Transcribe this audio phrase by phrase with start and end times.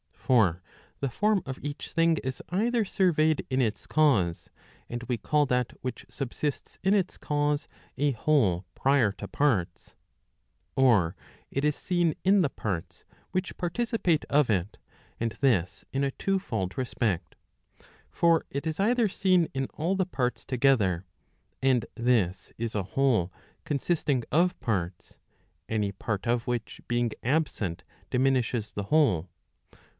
[0.15, 0.63] For
[1.01, 4.49] the form of each thing is either surveyed in its cause,
[4.89, 9.95] and we call that which subsists in its cause a whole prior to parts.
[10.77, 11.17] Or
[11.51, 14.77] it is seen in the parts which participate of it;
[15.19, 17.35] and this in a two fold respect.
[18.09, 21.05] For it is either seen in all the parts together,
[21.61, 23.31] and this is a whole
[23.65, 25.19] consisting of parts,
[25.69, 29.27] any part of which being absent diminishes the whole.